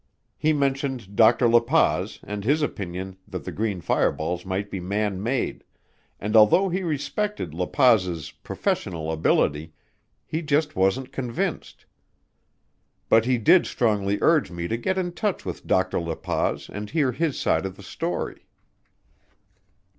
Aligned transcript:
He 0.35 0.51
mentioned 0.51 1.15
Dr. 1.15 1.47
La 1.47 1.59
Paz 1.59 2.19
and 2.23 2.43
his 2.43 2.63
opinion 2.63 3.17
that 3.27 3.43
the 3.45 3.51
green 3.51 3.81
fireballs 3.81 4.47
might 4.47 4.71
be 4.71 4.79
man 4.79 5.21
made, 5.21 5.63
and 6.19 6.35
although 6.35 6.69
he 6.69 6.81
respected 6.81 7.53
La 7.53 7.67
Paz's 7.67 8.31
professional 8.31 9.11
ability, 9.11 9.73
he 10.25 10.41
just 10.41 10.75
wasn't 10.75 11.11
convinced. 11.11 11.85
But 13.09 13.25
he 13.25 13.37
did 13.37 13.67
strongly 13.67 14.17
urge 14.21 14.49
me 14.49 14.67
to 14.69 14.75
get 14.75 14.97
in 14.97 15.11
touch 15.11 15.45
with 15.45 15.67
Dr. 15.67 15.99
La 15.99 16.15
Paz 16.15 16.67
and 16.67 16.89
hear 16.89 17.11
his 17.11 17.39
side 17.39 17.67
of 17.67 17.75
the 17.77 17.83
story. 17.83 18.47